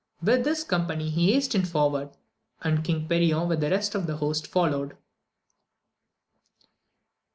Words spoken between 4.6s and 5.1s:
lowed.